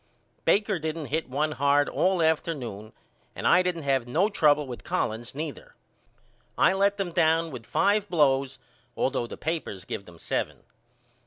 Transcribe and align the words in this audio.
Baker 0.45 0.79
didn't 0.79 1.05
hit 1.13 1.29
one 1.29 1.51
hard 1.51 1.87
all 1.87 2.23
afternoon 2.23 2.91
and 3.35 3.47
I 3.47 3.61
didn't 3.61 3.83
have 3.83 4.07
no 4.07 4.29
trouble 4.29 4.65
with 4.65 4.83
Collins 4.83 5.35
neither. 5.35 5.75
I 6.57 6.73
let 6.73 6.97
them 6.97 7.11
down 7.11 7.51
with 7.51 7.67
five 7.67 8.09
blows 8.09 8.57
all 8.95 9.11
though 9.11 9.27
the 9.27 9.37
papers 9.37 9.85
give 9.85 10.05
them 10.05 10.17
seven. 10.17 10.63